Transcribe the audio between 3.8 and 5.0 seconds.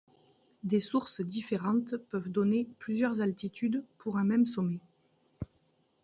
pour un même sommet.